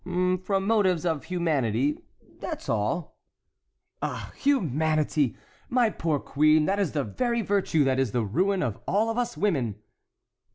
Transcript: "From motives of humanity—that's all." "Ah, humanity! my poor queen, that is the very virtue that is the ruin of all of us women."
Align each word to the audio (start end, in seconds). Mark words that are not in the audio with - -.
"From 0.03 0.65
motives 0.65 1.05
of 1.05 1.25
humanity—that's 1.25 2.67
all." 2.69 3.19
"Ah, 4.01 4.33
humanity! 4.35 5.35
my 5.69 5.91
poor 5.91 6.17
queen, 6.19 6.65
that 6.65 6.79
is 6.79 6.93
the 6.93 7.03
very 7.03 7.43
virtue 7.43 7.83
that 7.83 7.99
is 7.99 8.11
the 8.11 8.25
ruin 8.25 8.63
of 8.63 8.79
all 8.87 9.11
of 9.11 9.19
us 9.19 9.37
women." 9.37 9.75